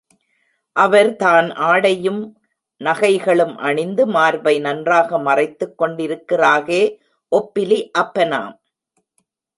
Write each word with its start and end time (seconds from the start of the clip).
அவர்தான் 0.75 1.51
ஆடையும் 1.51 2.37
நகைகளும் 2.81 3.57
அணிந்து 3.57 4.07
மார்பை 4.07 4.59
நன்றாக 4.59 5.19
மறைத்துக் 5.19 5.81
கொண்டிருக்கிறாகே 5.81 6.81
ஒப்பிலி, 7.31 7.79
அப்பனாம். 7.97 8.53